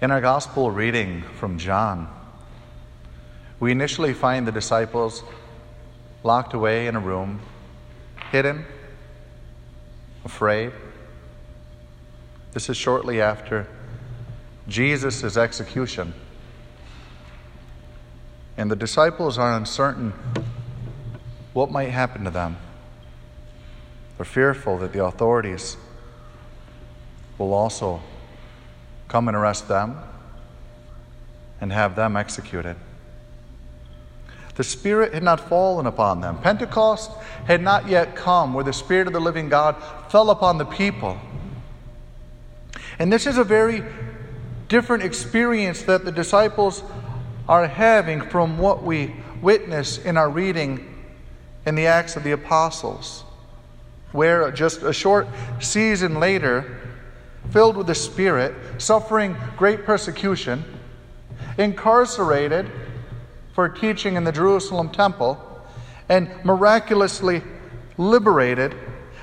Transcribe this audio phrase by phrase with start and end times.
[0.00, 2.08] In our gospel reading from John,
[3.58, 5.24] we initially find the disciples
[6.22, 7.40] locked away in a room,
[8.30, 8.64] hidden,
[10.24, 10.70] afraid.
[12.52, 13.66] This is shortly after
[14.68, 16.14] Jesus' execution.
[18.56, 20.12] And the disciples are uncertain
[21.54, 22.56] what might happen to them.
[24.16, 25.76] They're fearful that the authorities
[27.36, 28.00] will also
[29.08, 29.98] come and arrest them
[31.60, 32.76] and have them executed.
[34.54, 36.38] The Spirit had not fallen upon them.
[36.38, 37.12] Pentecost
[37.46, 39.76] had not yet come, where the Spirit of the living God
[40.10, 41.18] fell upon the people.
[42.98, 43.84] And this is a very
[44.68, 46.82] different experience that the disciples
[47.48, 50.84] are having from what we witness in our reading
[51.64, 53.22] in the Acts of the Apostles,
[54.12, 55.28] where just a short
[55.60, 56.80] season later,
[57.50, 60.64] filled with the Spirit, suffering great persecution,
[61.56, 62.70] incarcerated
[63.54, 65.44] for teaching in the Jerusalem temple,
[66.08, 67.42] and miraculously
[67.96, 68.74] liberated,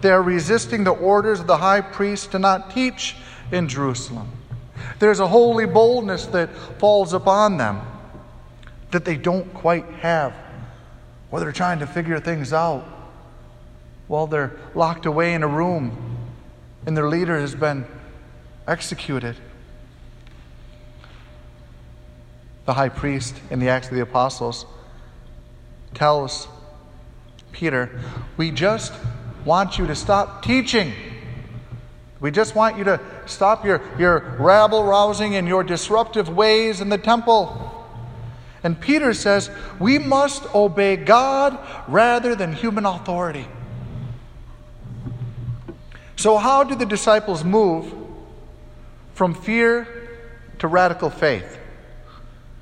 [0.00, 3.16] they are resisting the orders of the high priest to not teach
[3.50, 4.30] in Jerusalem.
[4.98, 7.80] There's a holy boldness that falls upon them
[8.90, 10.34] that they don't quite have
[11.30, 12.84] while they're trying to figure things out,
[14.06, 16.16] while they're locked away in a room
[16.86, 17.84] and their leader has been
[18.68, 19.34] executed.
[22.66, 24.66] The high priest in the Acts of the Apostles
[25.94, 26.46] tells
[27.50, 27.98] Peter,
[28.36, 28.92] We just
[29.44, 30.92] want you to stop teaching.
[32.20, 36.90] We just want you to stop your, your rabble rousing and your disruptive ways in
[36.90, 37.64] the temple.
[38.62, 43.46] And Peter says, We must obey God rather than human authority.
[46.16, 47.94] So, how do the disciples move
[49.18, 49.88] from fear
[50.60, 51.58] to radical faith?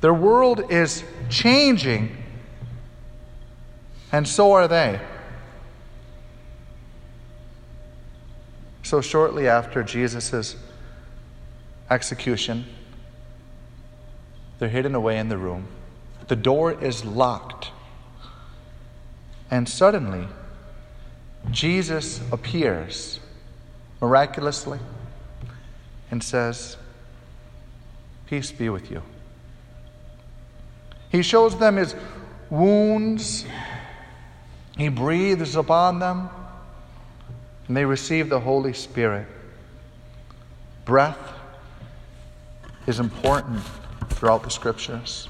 [0.00, 2.16] Their world is changing,
[4.10, 4.98] and so are they.
[8.82, 10.56] So, shortly after Jesus'
[11.90, 12.64] execution,
[14.58, 15.66] they're hidden away in the room.
[16.28, 17.72] The door is locked.
[19.50, 20.26] And suddenly,
[21.50, 23.20] Jesus appears
[24.00, 24.78] miraculously
[26.10, 26.76] and says,
[28.26, 29.02] Peace be with you.
[31.10, 31.94] He shows them his
[32.50, 33.46] wounds,
[34.76, 36.28] he breathes upon them
[37.66, 39.26] and they receive the Holy Spirit.
[40.84, 41.18] Breath
[42.86, 43.60] is important
[44.10, 45.28] throughout the scriptures.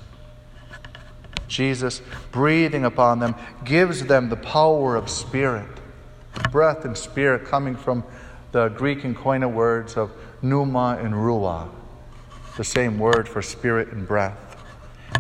[1.49, 2.01] Jesus,
[2.31, 3.35] breathing upon them,
[3.65, 5.69] gives them the power of spirit.
[6.53, 8.05] Breath and spirit coming from
[8.53, 10.13] the Greek and Koine words of
[10.43, 11.69] pneuma and ruah,
[12.57, 14.57] the same word for spirit and breath.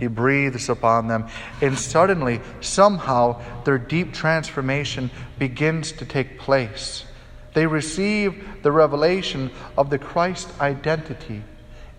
[0.00, 1.28] He breathes upon them,
[1.60, 7.04] and suddenly, somehow, their deep transformation begins to take place.
[7.54, 11.42] They receive the revelation of the Christ identity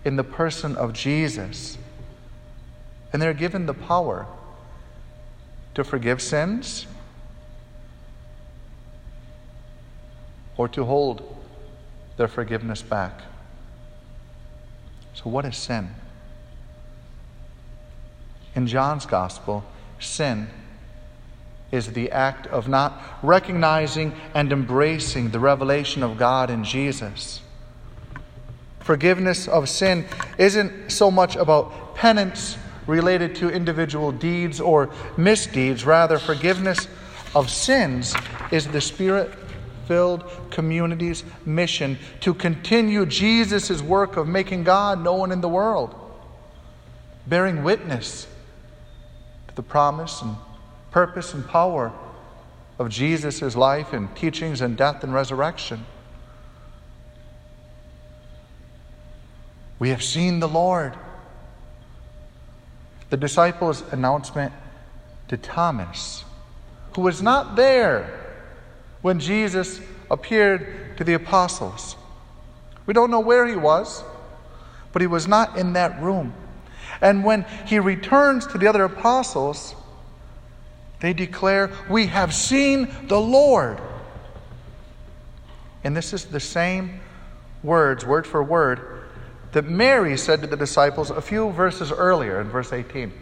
[0.04, 1.76] in the person of Jesus.
[3.12, 4.26] And they're given the power
[5.74, 6.86] to forgive sins
[10.56, 11.39] or to hold
[12.20, 13.22] their forgiveness back.
[15.14, 15.88] So, what is sin?
[18.54, 19.64] In John's Gospel,
[19.98, 20.48] sin
[21.72, 27.40] is the act of not recognizing and embracing the revelation of God in Jesus.
[28.80, 30.04] Forgiveness of sin
[30.36, 35.86] isn't so much about penance related to individual deeds or misdeeds.
[35.86, 36.86] Rather, forgiveness
[37.34, 38.14] of sins
[38.50, 39.39] is the Spirit
[39.90, 45.92] filled community's mission to continue Jesus' work of making God known in the world,
[47.26, 48.28] bearing witness
[49.48, 50.36] to the promise and
[50.92, 51.92] purpose and power
[52.78, 55.84] of Jesus' life and teachings and death and resurrection.
[59.80, 60.94] We have seen the Lord.
[63.08, 64.52] The disciples' announcement
[65.26, 66.22] to Thomas,
[66.94, 68.19] who was not there
[69.02, 69.80] when Jesus
[70.10, 71.96] appeared to the apostles.
[72.86, 74.02] We don't know where he was,
[74.92, 76.34] but he was not in that room.
[77.00, 79.74] And when he returns to the other apostles,
[81.00, 83.80] they declare, We have seen the Lord.
[85.82, 87.00] And this is the same
[87.62, 89.04] words, word for word,
[89.52, 93.12] that Mary said to the disciples a few verses earlier in verse 18.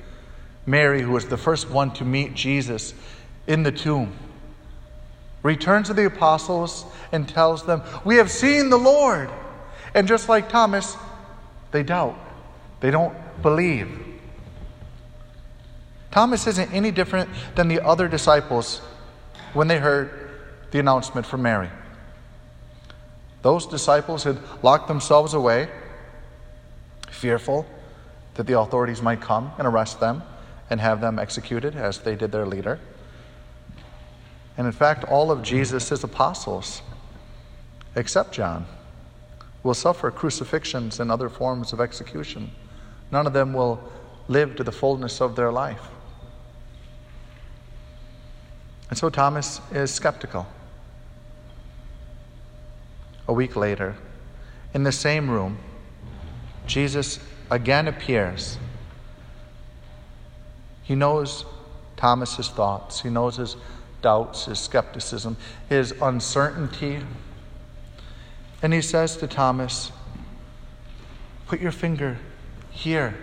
[0.67, 2.93] Mary, who was the first one to meet Jesus
[3.47, 4.13] in the tomb,
[5.43, 9.31] returns to the apostles and tells them, We have seen the Lord.
[9.95, 10.97] And just like Thomas,
[11.71, 12.19] They doubt.
[12.81, 14.05] They don't believe.
[16.11, 18.81] Thomas isn't any different than the other disciples
[19.53, 20.31] when they heard
[20.71, 21.71] the announcement from Mary.
[23.43, 25.69] Those disciples had locked themselves away,
[27.11, 27.67] fearful
[28.35, 30.23] that the authorities might come and arrest them
[30.71, 32.79] and have them executed as they did their leader.
[34.59, 36.83] And in fact, all of Jesus' apostles,
[37.95, 38.67] except John,
[39.63, 42.51] will suffer crucifixions and other forms of execution.
[43.13, 43.81] None of them will
[44.27, 45.89] live to the fullness of their life.
[48.91, 50.47] And so Thomas is skeptical.
[53.29, 53.95] A week later,
[54.75, 55.59] in the same room,
[56.67, 57.21] Jesus
[57.51, 58.59] again appears.
[60.83, 61.45] He knows
[61.97, 63.57] Thomas's thoughts, he knows his
[64.03, 65.37] doubts, his skepticism,
[65.69, 67.01] his uncertainty.
[68.63, 69.93] And he says to Thomas,
[71.47, 72.19] Put your finger
[72.71, 73.17] here.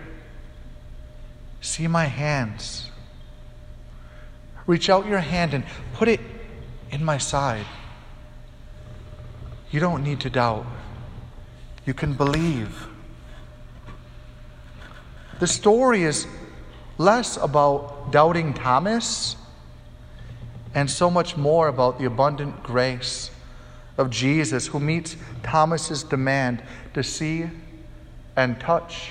[1.60, 2.90] See my hands.
[4.66, 5.64] Reach out your hand and
[5.94, 6.20] put it
[6.90, 7.66] in my side.
[9.70, 10.66] You don't need to doubt.
[11.84, 12.88] You can believe.
[15.38, 16.26] The story is
[16.98, 19.36] less about doubting Thomas
[20.76, 23.30] and so much more about the abundant grace
[23.96, 26.62] of Jesus who meets Thomas's demand
[26.92, 27.48] to see
[28.36, 29.10] and touch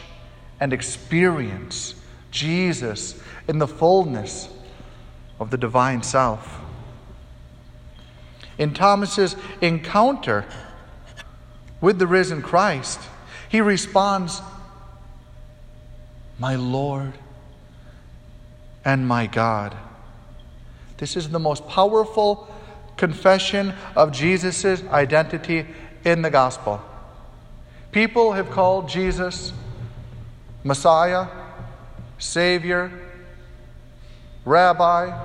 [0.60, 1.96] and experience
[2.30, 4.48] Jesus in the fullness
[5.40, 6.62] of the divine self.
[8.60, 10.46] In Thomas's encounter
[11.82, 13.00] with the risen Christ,
[13.50, 14.40] he responds,
[16.38, 17.14] My Lord
[18.86, 19.76] and my God.
[20.98, 22.48] This is the most powerful
[22.98, 25.66] confession of Jesus' identity
[26.04, 26.82] in the gospel.
[27.92, 29.54] People have called Jesus
[30.64, 31.28] Messiah,
[32.18, 32.92] Savior,
[34.46, 35.18] Rabbi,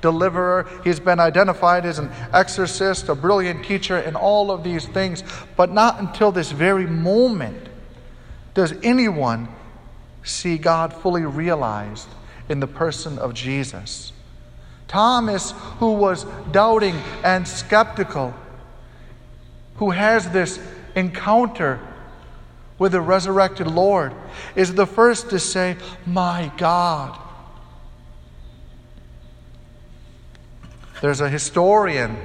[0.00, 0.68] Deliverer.
[0.84, 5.22] He's been identified as an exorcist, a brilliant teacher, and all of these things.
[5.56, 7.68] But not until this very moment
[8.54, 9.48] does anyone
[10.22, 12.08] see God fully realized
[12.48, 14.11] in the person of Jesus.
[14.92, 16.94] Thomas, who was doubting
[17.24, 18.34] and skeptical,
[19.76, 20.60] who has this
[20.94, 21.80] encounter
[22.78, 24.12] with the resurrected Lord,
[24.54, 27.18] is the first to say, My God.
[31.00, 32.18] There's a historian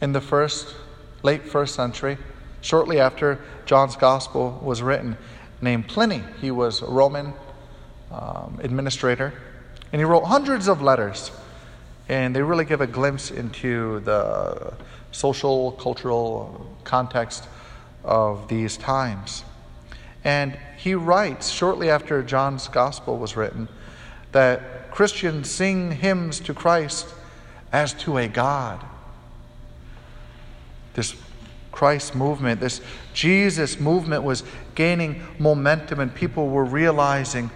[0.00, 0.74] in the first,
[1.22, 2.16] late first century,
[2.62, 5.18] shortly after John's gospel was written,
[5.60, 6.24] named Pliny.
[6.40, 7.34] He was a Roman
[8.10, 9.34] um, administrator
[9.92, 11.30] and he wrote hundreds of letters,
[12.08, 14.74] and they really give a glimpse into the
[15.12, 17.48] social, cultural context
[18.04, 19.44] of these times.
[20.24, 23.68] And he writes shortly after John's gospel was written
[24.32, 27.08] that Christians sing hymns to Christ
[27.72, 28.84] as to a God.
[30.94, 31.14] This
[31.72, 32.80] Christ movement, this
[33.14, 34.42] Jesus movement was
[34.74, 37.50] gaining momentum, and people were realizing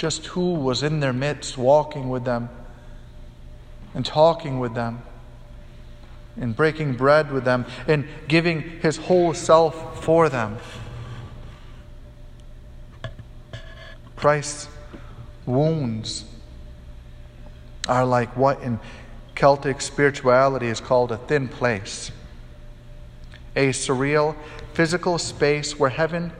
[0.00, 2.48] just who was in their midst, walking with them
[3.92, 5.02] and talking with them
[6.40, 10.56] and breaking bread with them and giving his whole self for them.
[14.16, 14.68] Christ's
[15.44, 16.24] wounds
[17.86, 18.80] are like what in
[19.34, 22.10] Celtic spirituality is called a thin place,
[23.54, 24.34] a surreal
[24.72, 26.32] physical space where heaven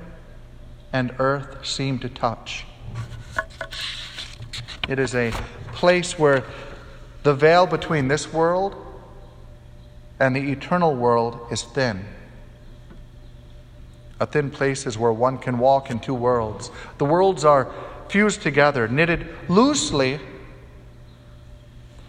[0.95, 2.65] and earth seem to touch.
[4.91, 5.31] It is a
[5.73, 6.43] place where
[7.23, 8.75] the veil between this world
[10.19, 12.05] and the eternal world is thin.
[14.19, 16.73] A thin place is where one can walk in two worlds.
[16.99, 17.73] The worlds are
[18.09, 20.19] fused together, knitted loosely,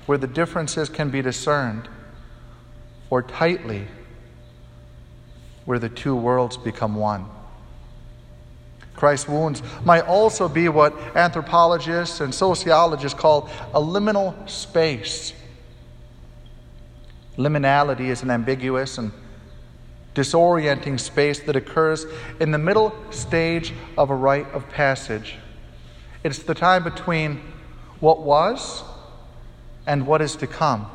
[0.07, 1.88] where the differences can be discerned,
[3.11, 3.88] or tightly,
[5.65, 7.27] where the two worlds become one.
[9.01, 15.34] Christ's wounds might also be what anthropologists and sociologists call a liminal space.
[17.36, 19.12] Liminality is an ambiguous and
[20.13, 22.05] disorienting space that occurs
[22.39, 25.38] in the middle stage of a rite of passage.
[26.24, 27.41] It's the time between
[28.01, 28.84] what was
[29.88, 30.86] and what is to come.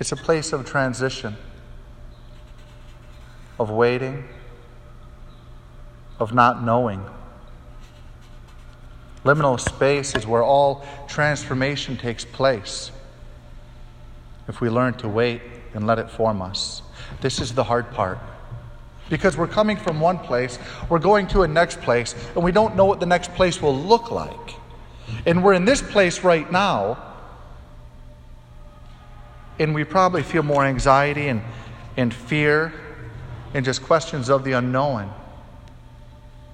[0.00, 1.36] It's a place of transition,
[3.58, 4.24] of waiting,
[6.18, 7.04] of not knowing.
[9.24, 12.90] Liminal space is where all transformation takes place
[14.48, 15.40] if we learn to wait
[15.72, 16.82] and let it form us.
[17.20, 18.18] This is the hard part.
[19.10, 22.74] because we're coming from one place, we're going to a next place, and we don't
[22.74, 24.54] know what the next place will look like.
[25.26, 27.14] And we're in this place right now,
[29.58, 31.42] and we probably feel more anxiety and,
[31.96, 32.72] and fear
[33.52, 35.12] and just questions of the unknown.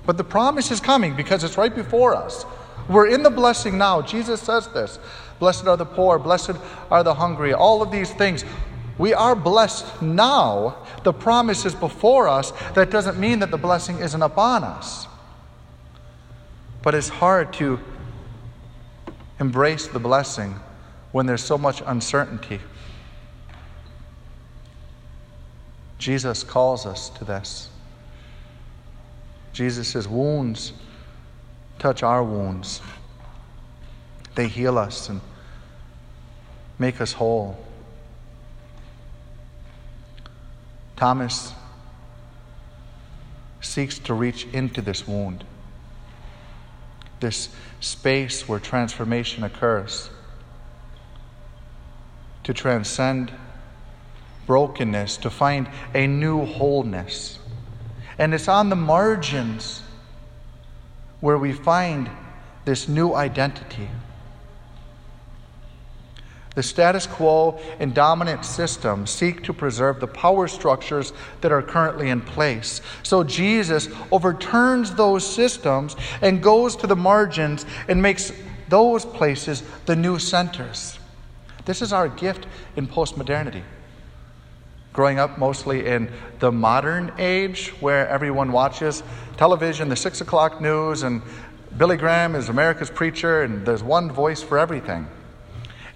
[0.07, 2.45] But the promise is coming because it's right before us.
[2.89, 4.03] We're in the blessing now.
[4.03, 4.99] Jesus says this
[5.39, 6.57] Blessed are the poor, blessed
[6.91, 8.45] are the hungry, all of these things.
[8.99, 10.77] We are blessed now.
[11.05, 12.53] The promise is before us.
[12.75, 15.07] That doesn't mean that the blessing isn't upon us.
[16.83, 17.81] But it's hard to
[19.39, 20.55] embrace the blessing
[21.13, 22.61] when there's so much uncertainty.
[25.97, 27.71] Jesus calls us to this.
[29.53, 30.73] Jesus' wounds
[31.79, 32.81] touch our wounds,
[34.35, 35.21] they heal us and
[36.79, 37.59] make us whole.
[40.97, 41.53] Thomas
[43.61, 45.45] seeks to reach into this wound,
[47.21, 47.49] this
[47.81, 50.11] space where transformation occurs,
[52.45, 53.33] to transcend
[54.47, 57.40] brokenness, to find a new wholeness.
[58.21, 59.83] And it's on the margins
[61.21, 62.11] where we find
[62.67, 63.89] this new identity.
[66.55, 72.11] The status quo and dominant systems seek to preserve the power structures that are currently
[72.11, 72.83] in place.
[73.03, 78.33] So Jesus overturns those systems and goes to the margins and makes
[78.69, 80.99] those places the new centers.
[81.65, 82.47] This is our gift
[82.77, 83.63] in postmodernity.
[84.93, 89.03] Growing up mostly in the modern age where everyone watches
[89.37, 91.23] television, the six o'clock news, and
[91.77, 95.07] Billy Graham is America's preacher, and there's one voice for everything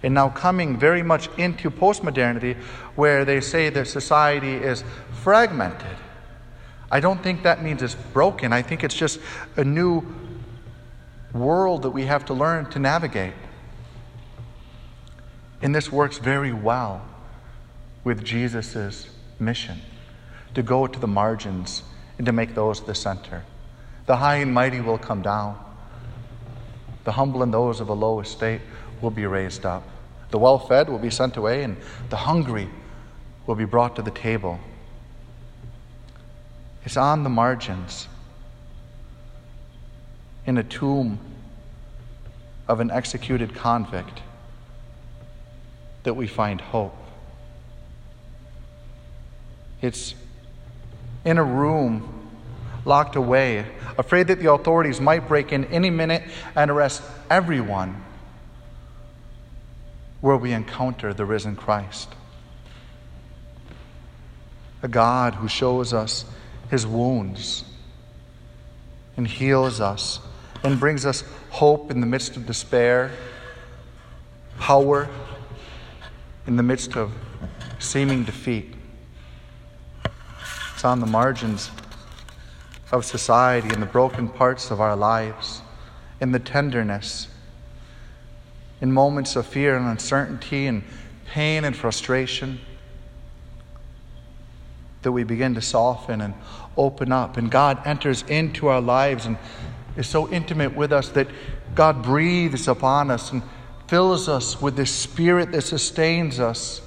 [0.05, 2.57] and now coming very much into postmodernity
[2.95, 4.85] where they say that society is
[5.23, 5.97] fragmented.
[6.91, 8.53] I don't think that means it's broken.
[8.53, 9.19] I think it's just
[9.57, 10.03] a new
[11.33, 13.33] world that we have to learn to navigate.
[15.63, 17.01] And this works very well
[18.05, 19.09] with Jesus'
[19.41, 19.81] mission
[20.55, 21.83] to go to the margins
[22.19, 23.43] and to make those the center.
[24.07, 25.59] The high and mighty will come down,
[27.05, 28.61] the humble and those of a low estate
[29.01, 29.83] will be raised up.
[30.31, 31.77] The well fed will be sent away, and
[32.11, 32.69] the hungry
[33.47, 34.59] will be brought to the table.
[36.85, 38.09] It's on the margins,
[40.47, 41.19] in a tomb
[42.69, 44.23] of an executed convict,
[46.03, 46.97] that we find hope.
[49.85, 50.15] It's
[51.27, 52.31] in a room
[52.87, 53.67] locked away,
[53.99, 56.23] afraid that the authorities might break in any minute
[56.57, 58.03] and arrest everyone
[60.23, 62.09] where we encounter the risen Christ.
[64.83, 66.25] A God who shows us
[66.71, 67.65] his wounds
[69.19, 70.19] and heals us
[70.63, 73.11] and brings us hope in the midst of despair,
[74.59, 75.11] power
[76.47, 77.13] in the midst of
[77.79, 78.75] seeming defeat.
[80.85, 81.71] On the margins
[82.93, 85.63] of society, in the broken parts of our lives,
[86.21, 87.29] in the tenderness
[88.85, 90.83] in moments of fear and uncertainty and
[91.27, 92.61] pain and frustration,
[95.01, 96.35] that we begin to soften and
[96.77, 97.39] open up.
[97.39, 99.39] And God enters into our lives and
[99.97, 101.29] is so intimate with us that
[101.75, 103.43] God breathes upon us and
[103.89, 106.83] fills us with this spirit that sustains us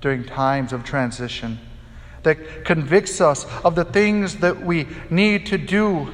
[0.00, 1.58] during times of transition,
[2.26, 6.08] that convicts us of the things that we need to do,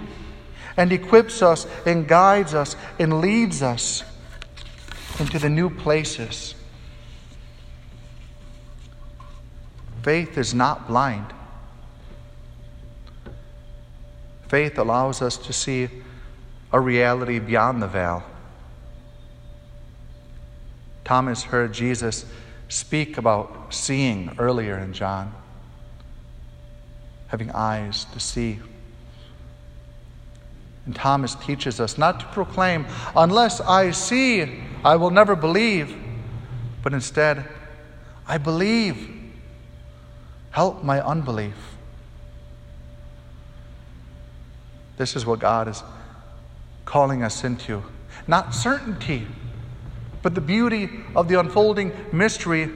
[0.76, 4.04] and equips us and guides us and leads us
[5.18, 6.54] into the new places.
[10.02, 11.32] Faith is not blind.
[14.48, 15.88] Faith allows us to see
[16.72, 18.22] a reality beyond the veil.
[21.04, 22.26] Thomas heard Jesus
[22.68, 25.34] speak about seeing earlier in John,
[27.32, 28.60] having eyes to see.
[30.84, 32.84] And Thomas teaches us not to proclaim,
[33.16, 35.96] unless I see, I will never believe,
[36.82, 37.48] but instead,
[38.28, 39.08] I believe.
[40.50, 41.54] Help my unbelief.
[44.98, 45.82] This is what God is
[46.84, 47.82] calling us into.
[48.26, 49.26] Not certainty,
[50.20, 52.70] but the beauty of the unfolding mystery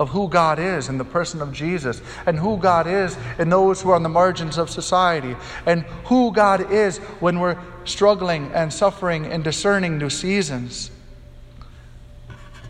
[0.00, 3.82] of who God is in the person of Jesus, and who God is in those
[3.82, 8.72] who are on the margins of society, and who God is when we're struggling and
[8.72, 10.90] suffering and discerning new seasons.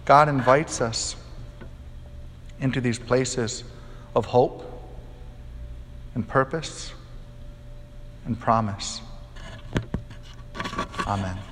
[0.05, 1.15] God invites us
[2.59, 3.63] into these places
[4.17, 4.67] of hope
[6.17, 6.93] and purpose
[8.27, 9.01] and promise.
[11.07, 11.50] Amen.